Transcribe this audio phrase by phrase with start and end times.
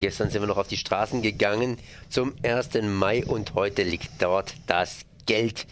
[0.00, 1.76] Gestern sind wir noch auf die Straßen gegangen
[2.08, 2.82] zum 1.
[2.82, 5.66] Mai und heute liegt dort das Geld.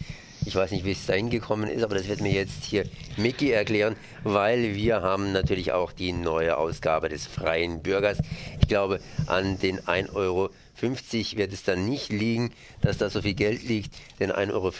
[0.45, 2.83] Ich weiß nicht, wie es da hingekommen ist, aber das wird mir jetzt hier
[3.15, 3.95] Mickey erklären,
[4.25, 8.17] weil wir haben natürlich auch die neue Ausgabe des Freien Bürgers.
[8.59, 10.49] Ich glaube, an den 1,50 Euro
[10.81, 12.51] wird es dann nicht liegen,
[12.81, 14.71] dass da so viel Geld liegt, denn 1,50 Euro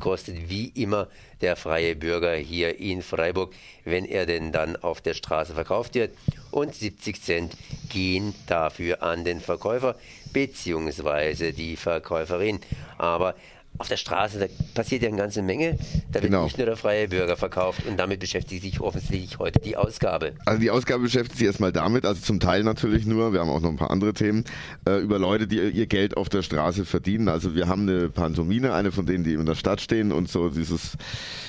[0.00, 1.08] kostet wie immer
[1.40, 3.54] der Freie Bürger hier in Freiburg,
[3.84, 6.16] wenn er denn dann auf der Straße verkauft wird
[6.50, 7.56] und 70 Cent
[7.88, 9.96] gehen dafür an den Verkäufer
[10.32, 11.52] bzw.
[11.52, 12.60] die Verkäuferin.
[12.98, 13.34] Aber
[13.78, 15.78] auf der Straße, da passiert ja eine ganze Menge.
[16.12, 16.44] Da wird genau.
[16.44, 20.32] nicht nur der freie Bürger verkauft und damit beschäftigt sich offensichtlich heute die Ausgabe.
[20.46, 23.60] Also die Ausgabe beschäftigt sich erstmal damit, also zum Teil natürlich nur, wir haben auch
[23.60, 24.44] noch ein paar andere Themen,
[24.86, 27.28] äh, über Leute, die ihr Geld auf der Straße verdienen.
[27.28, 30.50] Also wir haben eine Pantomime, eine von denen, die in der Stadt stehen und so
[30.50, 30.96] dieses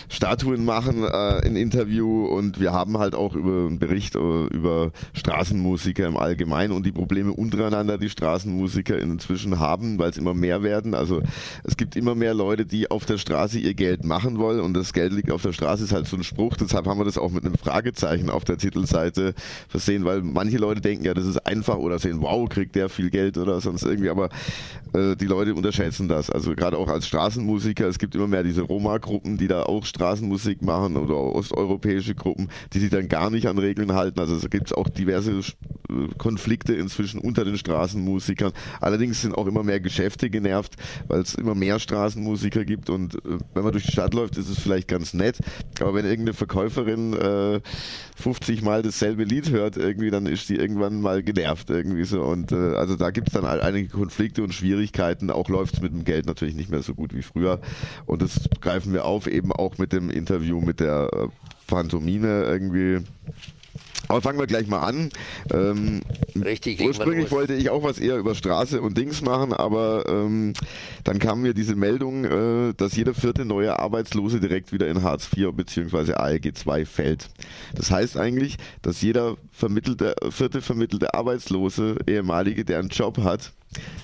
[0.09, 4.91] Statuen machen, äh, ein Interview und wir haben halt auch über einen Bericht äh, über
[5.13, 10.63] Straßenmusiker im Allgemeinen und die Probleme untereinander, die Straßenmusiker inzwischen haben, weil es immer mehr
[10.63, 10.93] werden.
[10.93, 11.21] Also
[11.63, 14.93] es gibt immer mehr Leute, die auf der Straße ihr Geld machen wollen und das
[14.93, 16.55] Geld liegt auf der Straße, ist halt so ein Spruch.
[16.57, 19.33] Deshalb haben wir das auch mit einem Fragezeichen auf der Titelseite
[19.67, 23.09] versehen, weil manche Leute denken ja, das ist einfach oder sehen, wow, kriegt der viel
[23.09, 24.29] Geld oder sonst irgendwie, aber
[24.93, 26.29] äh, die Leute unterschätzen das.
[26.29, 30.61] Also gerade auch als Straßenmusiker, es gibt immer mehr diese Roma-Gruppen, die da auch Straßenmusik
[30.61, 34.19] machen oder osteuropäische Gruppen, die sich dann gar nicht an Regeln halten.
[34.19, 35.41] Also es gibt auch diverse
[36.17, 38.51] Konflikte inzwischen unter den Straßenmusikern.
[38.81, 40.75] Allerdings sind auch immer mehr Geschäfte genervt,
[41.07, 42.89] weil es immer mehr Straßen Straßenmusiker gibt.
[42.89, 45.39] Und äh, wenn man durch die Stadt läuft, ist es vielleicht ganz nett,
[45.79, 47.61] aber wenn irgendeine Verkäuferin äh,
[48.17, 52.21] 50 Mal dasselbe Lied hört, irgendwie, dann ist die irgendwann mal genervt irgendwie so.
[52.23, 55.93] Und äh, also da gibt es dann einige Konflikte und Schwierigkeiten, auch läuft es mit
[55.93, 57.59] dem Geld natürlich nicht mehr so gut wie früher.
[58.05, 61.27] Und das greifen wir auf, eben auch mit dem Interview mit der äh,
[61.67, 63.01] Phantomine irgendwie
[64.07, 65.09] aber fangen wir gleich mal an.
[65.51, 66.01] Ähm,
[66.35, 66.81] Richtig.
[66.81, 70.53] Ursprünglich wollte ich auch was eher über Straße und Dings machen, aber ähm,
[71.03, 75.29] dann kam mir diese Meldung, äh, dass jeder vierte neue Arbeitslose direkt wieder in Hartz
[75.35, 76.13] IV bzw.
[76.13, 77.29] ALG II fällt.
[77.73, 83.53] Das heißt eigentlich, dass jeder vermittelte, vierte vermittelte Arbeitslose, ehemalige, der einen Job hat,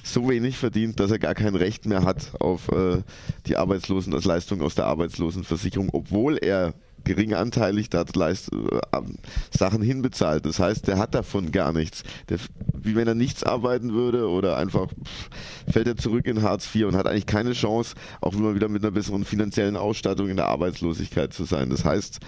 [0.03, 3.01] so wenig verdient, dass er gar kein Recht mehr hat auf äh,
[3.45, 9.01] die Arbeitslosenleistung aus der Arbeitslosenversicherung, obwohl er geringanteilig da Leist, äh,
[9.49, 10.45] Sachen hinbezahlt.
[10.45, 12.03] Das heißt, der hat davon gar nichts.
[12.29, 12.37] Der,
[12.73, 15.29] wie wenn er nichts arbeiten würde oder einfach pff,
[15.71, 18.83] fällt er zurück in Hartz IV und hat eigentlich keine Chance, auch immer wieder mit
[18.83, 21.69] einer besseren finanziellen Ausstattung in der Arbeitslosigkeit zu sein.
[21.69, 22.19] Das heißt,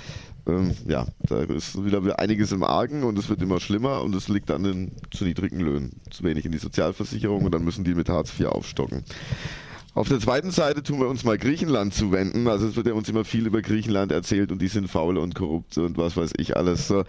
[0.45, 4.27] ähm, ja, da ist wieder einiges im Argen und es wird immer schlimmer und es
[4.27, 6.01] liegt an den zu niedrigen Löhnen.
[6.09, 9.03] Zu wenig in die Sozialversicherung und dann müssen die mit Hartz IV aufstocken.
[9.95, 12.47] Auf der zweiten Seite tun wir uns mal Griechenland zuwenden.
[12.47, 15.35] Also es wird ja uns immer viel über Griechenland erzählt und die sind faul und
[15.35, 16.87] korrupt und was weiß ich alles.
[16.87, 17.03] So,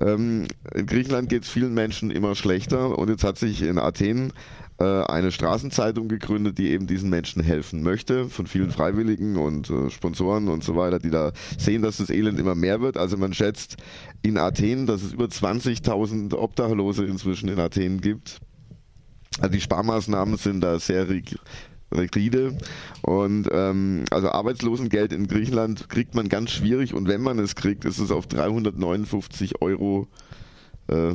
[0.00, 4.32] ähm, in Griechenland geht es vielen Menschen immer schlechter und jetzt hat sich in Athen
[4.80, 9.88] äh, eine Straßenzeitung gegründet, die eben diesen Menschen helfen möchte, von vielen Freiwilligen und äh,
[9.90, 12.96] Sponsoren und so weiter, die da sehen, dass das Elend immer mehr wird.
[12.96, 13.76] Also man schätzt
[14.22, 18.40] in Athen, dass es über 20.000 Obdachlose inzwischen in Athen gibt.
[19.38, 21.08] Also die Sparmaßnahmen sind da sehr
[21.94, 22.56] rigide.
[23.02, 27.84] Und ähm, also Arbeitslosengeld in Griechenland kriegt man ganz schwierig und wenn man es kriegt,
[27.84, 30.08] ist es auf 359 Euro
[30.88, 31.14] äh,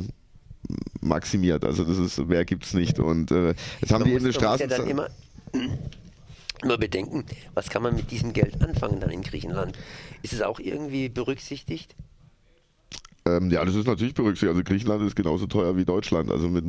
[1.00, 1.64] maximiert.
[1.64, 2.98] Also das ist, mehr gibt es nicht.
[2.98, 4.66] Und äh, jetzt haben man die eben eine Straße.
[4.66, 5.08] Ja immer
[6.64, 7.24] nur bedenken,
[7.54, 9.78] was kann man mit diesem Geld anfangen dann in Griechenland?
[10.22, 11.94] Ist es auch irgendwie berücksichtigt?
[13.26, 14.50] Ähm, ja, das ist natürlich berücksichtigt.
[14.50, 16.30] Also Griechenland ist genauso teuer wie Deutschland.
[16.30, 16.64] Also mit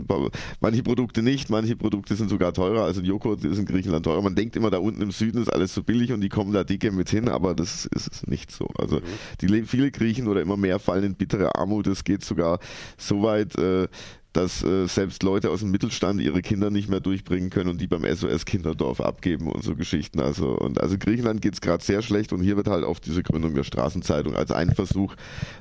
[0.60, 2.84] manche Produkte nicht, manche Produkte sind sogar teurer.
[2.84, 4.22] Also Joghurt ist in Griechenland teurer.
[4.22, 6.64] Man denkt immer, da unten im Süden ist alles so billig und die kommen da
[6.64, 8.68] dicke mit hin, aber das ist nicht so.
[8.78, 9.04] Also mhm.
[9.42, 11.88] die viele Griechen oder immer mehr fallen in bittere Armut.
[11.88, 12.60] Es geht sogar
[12.98, 13.88] so weit, äh,
[14.34, 17.88] dass äh, selbst Leute aus dem Mittelstand ihre Kinder nicht mehr durchbringen können und die
[17.88, 20.22] beim SOS Kinderdorf abgeben und so Geschichten.
[20.22, 23.24] Also und also Griechenland geht es gerade sehr schlecht und hier wird halt auf diese
[23.24, 25.16] Gründung der Straßenzeitung als ein Versuch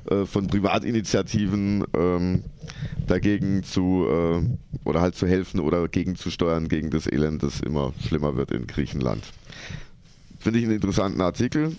[0.08, 2.44] äh, von Privatinitiativen ähm,
[3.06, 4.42] dagegen zu äh,
[4.84, 9.25] oder halt zu helfen oder gegenzusteuern gegen das Elend, das immer schlimmer wird in Griechenland.
[10.38, 11.76] Finde ich einen interessanten Artikel.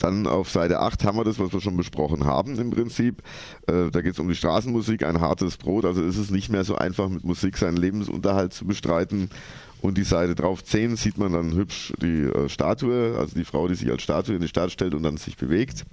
[0.00, 3.22] Dann auf Seite 8 haben wir das, was wir schon besprochen haben im Prinzip.
[3.66, 5.84] Äh, da geht es um die Straßenmusik, ein hartes Brot.
[5.84, 9.30] Also ist es nicht mehr so einfach mit Musik seinen Lebensunterhalt zu bestreiten.
[9.82, 13.68] Und die Seite drauf 10 sieht man dann hübsch die äh, Statue, also die Frau,
[13.68, 15.84] die sich als Statue in die Stadt stellt und dann sich bewegt.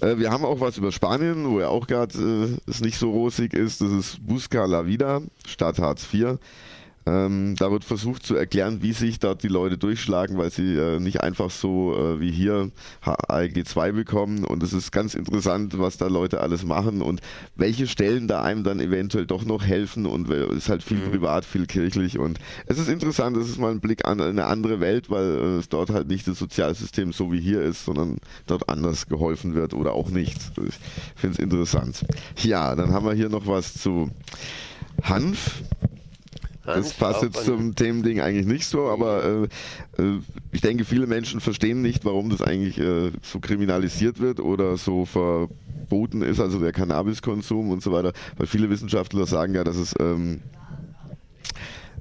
[0.00, 3.10] Äh, wir haben auch was über Spanien, wo ja auch gerade äh, es nicht so
[3.10, 3.80] rosig ist.
[3.80, 6.38] Das ist Busca la Vida, Stadt Hartz IV.
[7.06, 10.98] Ähm, da wird versucht zu erklären, wie sich dort die Leute durchschlagen, weil sie äh,
[10.98, 12.72] nicht einfach so äh, wie hier
[13.02, 14.44] ALG 2 bekommen.
[14.44, 17.20] Und es ist ganz interessant, was da Leute alles machen und
[17.54, 20.04] welche Stellen da einem dann eventuell doch noch helfen.
[20.04, 21.10] Und es ist halt viel mhm.
[21.12, 22.18] privat, viel kirchlich.
[22.18, 25.58] Und es ist interessant, es ist mal ein Blick an eine andere Welt, weil äh,
[25.58, 28.16] es dort halt nicht das Sozialsystem so wie hier ist, sondern
[28.48, 30.38] dort anders geholfen wird oder auch nicht.
[30.56, 30.74] Ich
[31.14, 32.04] finde es interessant.
[32.42, 34.10] Ja, dann haben wir hier noch was zu
[35.02, 35.62] Hanf.
[36.66, 40.18] Das passt jetzt zum Themending eigentlich nicht so, aber äh, äh,
[40.52, 45.04] ich denke, viele Menschen verstehen nicht, warum das eigentlich äh, so kriminalisiert wird oder so
[45.04, 49.94] verboten ist, also der Cannabiskonsum und so weiter, weil viele Wissenschaftler sagen ja, dass es
[50.00, 50.40] ähm,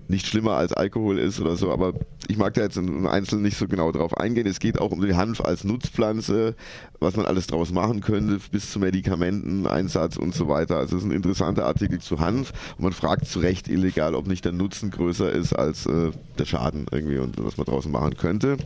[0.07, 1.93] nicht schlimmer als Alkohol ist oder so, aber
[2.27, 4.47] ich mag da jetzt im Einzelnen nicht so genau drauf eingehen.
[4.47, 6.55] Es geht auch um die Hanf als Nutzpflanze,
[6.99, 10.77] was man alles draus machen könnte, bis zu Medikamenteneinsatz und so weiter.
[10.77, 14.27] Also es ist ein interessanter Artikel zu Hanf und man fragt zu Recht illegal, ob
[14.27, 18.17] nicht der Nutzen größer ist als äh, der Schaden irgendwie und was man draußen machen
[18.17, 18.57] könnte.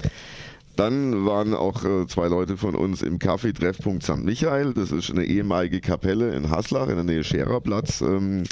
[0.76, 4.24] Dann waren auch äh, zwei Leute von uns im Café Treffpunkt St.
[4.24, 4.74] Michael.
[4.74, 8.00] Das ist eine ehemalige Kapelle in Haslach in der Nähe Schererplatz.
[8.00, 8.44] Ähm,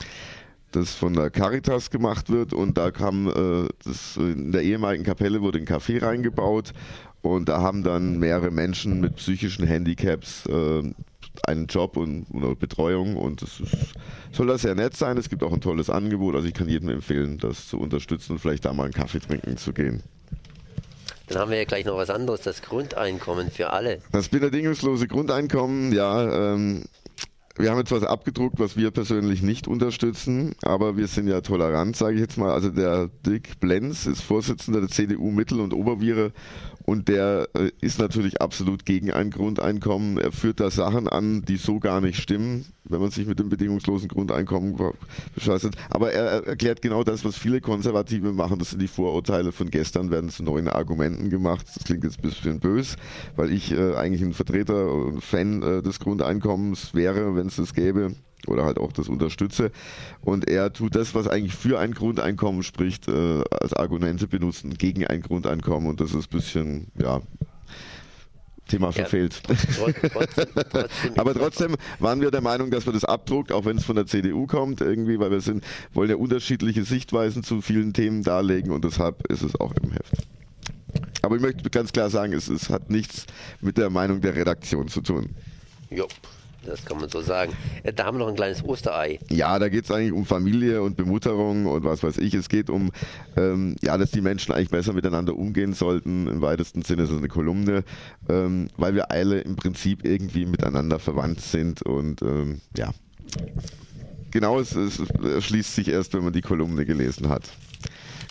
[0.71, 5.41] das von der Caritas gemacht wird und da kam äh, das, in der ehemaligen Kapelle
[5.41, 6.73] wurde ein Café reingebaut
[7.21, 10.83] und da haben dann mehrere Menschen mit psychischen Handicaps äh,
[11.45, 13.61] einen Job und oder Betreuung und es
[14.31, 15.17] soll das sehr nett sein.
[15.17, 18.39] Es gibt auch ein tolles Angebot, also ich kann jedem empfehlen, das zu unterstützen und
[18.39, 20.03] vielleicht da mal einen Kaffee trinken zu gehen.
[21.27, 23.99] Dann haben wir ja gleich noch was anderes, das Grundeinkommen für alle.
[24.13, 26.85] Das bedingungslose Grundeinkommen, ja, ähm,
[27.57, 31.95] wir haben jetzt was abgedruckt, was wir persönlich nicht unterstützen, aber wir sind ja tolerant,
[31.95, 32.51] sage ich jetzt mal.
[32.51, 36.33] Also der Dick Blenz ist Vorsitzender der CDU Mittel- und Oberviere
[36.86, 40.18] und der äh, ist natürlich absolut gegen ein Grundeinkommen.
[40.18, 43.50] Er führt da Sachen an, die so gar nicht stimmen, wenn man sich mit dem
[43.50, 44.75] bedingungslosen Grundeinkommen
[45.36, 45.69] bescheißt.
[45.89, 48.60] Aber er erklärt genau das, was viele Konservative machen.
[48.60, 51.66] Das sind die Vorurteile von gestern, werden zu neuen Argumenten gemacht.
[51.75, 52.95] Das klingt jetzt ein bisschen bös,
[53.36, 57.74] weil ich äh, eigentlich ein Vertreter und Fan äh, des Grundeinkommens wäre, wenn es das
[57.74, 58.16] gäbe
[58.48, 59.72] oder halt auch das unterstütze.
[60.22, 65.06] Und er tut das, was eigentlich für ein Grundeinkommen spricht, äh, als Argumente benutzen gegen
[65.06, 65.89] ein Grundeinkommen.
[65.89, 67.22] Und das ist ein bisschen, ja,
[68.67, 69.41] Thema verfehlt.
[69.47, 73.77] Ja, trotzdem, trotzdem Aber trotzdem waren wir der Meinung, dass man das abdruckt, auch wenn
[73.77, 77.93] es von der CDU kommt, irgendwie, weil wir sind, wollen ja unterschiedliche Sichtweisen zu vielen
[77.93, 80.27] Themen darlegen und deshalb ist es auch im Heft.
[81.21, 83.25] Aber ich möchte ganz klar sagen, es, es hat nichts
[83.61, 85.29] mit der Meinung der Redaktion zu tun.
[85.89, 86.07] Jo.
[86.67, 87.53] Das kann man so sagen.
[87.83, 89.19] Äh, da haben wir noch ein kleines Osterei.
[89.29, 92.33] Ja, da geht es eigentlich um Familie und Bemutterung und was weiß ich.
[92.33, 92.91] Es geht um,
[93.37, 96.27] ähm, ja, dass die Menschen eigentlich besser miteinander umgehen sollten.
[96.27, 97.83] Im weitesten Sinne ist es eine Kolumne,
[98.29, 102.91] ähm, weil wir alle im Prinzip irgendwie miteinander verwandt sind und ähm, ja.
[104.31, 107.43] Genau, es, es erschließt sich erst, wenn man die Kolumne gelesen hat.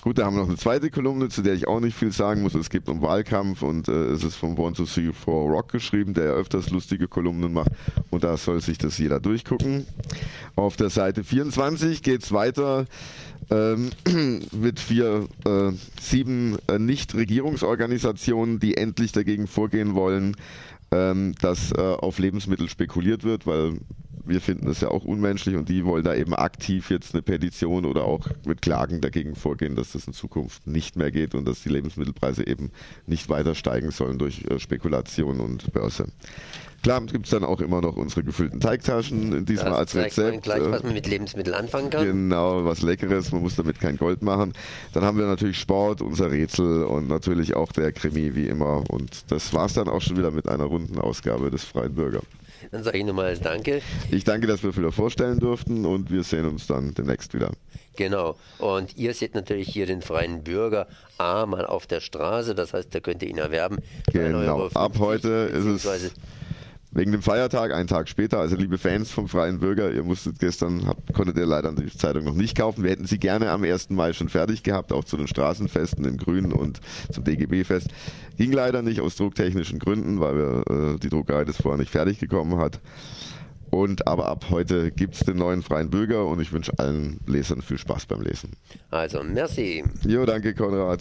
[0.06, 2.42] Gut, da haben wir noch eine zweite Kolumne, zu der ich auch nicht viel sagen
[2.42, 2.54] muss.
[2.54, 6.14] Es geht um Wahlkampf und äh, es ist von Born to See for Rock geschrieben,
[6.14, 7.72] der ja öfters lustige Kolumnen macht.
[8.10, 9.84] Und da soll sich das jeder durchgucken.
[10.54, 12.84] Auf der Seite 24 geht es weiter
[13.50, 13.90] ähm,
[14.52, 20.36] mit vier, äh, sieben äh, Nichtregierungsorganisationen, die endlich dagegen vorgehen wollen,
[20.92, 23.80] ähm, dass äh, auf Lebensmittel spekuliert wird, weil
[24.26, 27.84] wir finden das ja auch unmenschlich und die wollen da eben aktiv jetzt eine Petition
[27.84, 31.62] oder auch mit Klagen dagegen vorgehen, dass das in Zukunft nicht mehr geht und dass
[31.62, 32.70] die Lebensmittelpreise eben
[33.06, 36.06] nicht weiter steigen sollen durch äh, Spekulation und Börse.
[36.82, 40.32] Klar, gibt es dann auch immer noch unsere gefüllten Teigtaschen, diesmal das als Rezept.
[40.32, 42.06] Man gleich, was man mit Lebensmitteln anfangen kann.
[42.06, 44.52] Genau, was Leckeres, man muss damit kein Gold machen.
[44.92, 48.84] Dann haben wir natürlich Sport, unser Rätsel und natürlich auch der Krimi wie immer.
[48.88, 52.20] Und das war es dann auch schon wieder mit einer runden Ausgabe des Freien Bürger.
[52.70, 53.82] Dann sage ich nochmal Danke.
[54.10, 57.52] Ich danke, dass wir wieder vorstellen durften und wir sehen uns dann demnächst wieder.
[57.96, 58.36] Genau.
[58.58, 60.86] Und ihr seht natürlich hier den freien Bürger
[61.18, 63.78] A mal auf der Straße, das heißt, da könnt ihr ihn erwerben.
[64.12, 64.68] Genau.
[64.74, 66.12] Ab heute ist es
[66.96, 68.40] wegen dem Feiertag, einen Tag später.
[68.40, 72.24] Also liebe Fans vom Freien Bürger, ihr musstet gestern, habt, konntet ihr leider die Zeitung
[72.24, 72.82] noch nicht kaufen.
[72.82, 73.90] Wir hätten sie gerne am 1.
[73.90, 76.80] Mai schon fertig gehabt, auch zu den Straßenfesten im Grünen und
[77.12, 77.88] zum DGB-Fest.
[78.38, 82.18] Ging leider nicht aus drucktechnischen Gründen, weil wir, äh, die Druckerei das vorher nicht fertig
[82.18, 82.80] gekommen hat.
[83.70, 87.60] Und aber ab heute gibt es den neuen Freien Bürger und ich wünsche allen Lesern
[87.60, 88.52] viel Spaß beim Lesen.
[88.90, 89.84] Also, merci.
[90.06, 91.00] Jo, danke, Konrad.